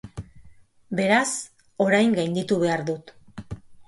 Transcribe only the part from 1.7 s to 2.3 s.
orain